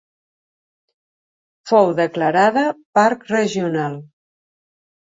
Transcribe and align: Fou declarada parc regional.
Fou 1.73 1.91
declarada 2.01 2.67
parc 3.01 3.31
regional. 3.37 4.05